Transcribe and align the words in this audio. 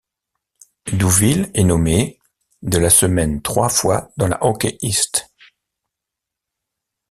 Douville 0.93 1.51
est 1.53 1.63
nommé' 1.63 2.19
de 2.63 2.79
la 2.79 2.89
semaine 2.89 3.43
trois 3.43 3.69
fois 3.69 4.09
dans 4.17 4.27
la 4.27 4.43
Hockey 4.43 4.75
East. 4.81 5.29